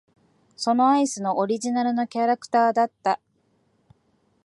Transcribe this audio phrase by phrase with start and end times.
[0.55, 3.19] そのアイスのオリジナルのキャラクターだった。